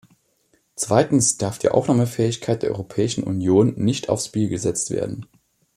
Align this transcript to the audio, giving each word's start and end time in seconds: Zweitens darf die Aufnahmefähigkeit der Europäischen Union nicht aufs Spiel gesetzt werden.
Zweitens 0.75 1.37
darf 1.37 1.59
die 1.59 1.69
Aufnahmefähigkeit 1.69 2.63
der 2.63 2.71
Europäischen 2.71 3.23
Union 3.23 3.75
nicht 3.77 4.09
aufs 4.09 4.25
Spiel 4.25 4.49
gesetzt 4.49 4.89
werden. 4.89 5.27